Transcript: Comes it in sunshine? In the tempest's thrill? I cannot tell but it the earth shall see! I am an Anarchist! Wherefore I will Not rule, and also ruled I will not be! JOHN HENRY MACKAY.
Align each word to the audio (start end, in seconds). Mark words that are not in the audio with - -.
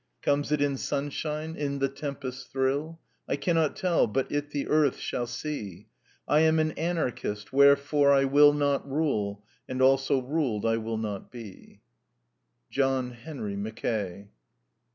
Comes 0.23 0.51
it 0.51 0.63
in 0.63 0.77
sunshine? 0.77 1.55
In 1.55 1.77
the 1.77 1.87
tempest's 1.87 2.45
thrill? 2.45 2.99
I 3.29 3.35
cannot 3.35 3.75
tell 3.75 4.07
but 4.07 4.31
it 4.31 4.49
the 4.49 4.67
earth 4.67 4.97
shall 4.97 5.27
see! 5.27 5.89
I 6.27 6.39
am 6.39 6.57
an 6.57 6.71
Anarchist! 6.71 7.53
Wherefore 7.53 8.11
I 8.11 8.25
will 8.25 8.51
Not 8.51 8.89
rule, 8.89 9.45
and 9.69 9.79
also 9.79 10.19
ruled 10.19 10.65
I 10.65 10.77
will 10.77 10.97
not 10.97 11.31
be! 11.31 11.81
JOHN 12.71 13.11
HENRY 13.11 13.55
MACKAY. 13.57 14.29